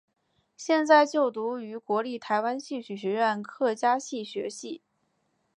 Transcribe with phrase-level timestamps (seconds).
[0.57, 4.81] 现正就读于国立台湾戏曲学院客家戏学系。